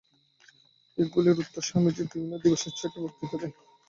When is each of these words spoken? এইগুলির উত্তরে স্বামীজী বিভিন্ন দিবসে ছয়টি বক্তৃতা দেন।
এইগুলির 0.97 1.41
উত্তরে 1.41 1.65
স্বামীজী 1.67 2.03
বিভিন্ন 2.03 2.33
দিবসে 2.43 2.69
ছয়টি 2.71 2.97
বক্তৃতা 3.03 3.37
দেন। 3.41 3.51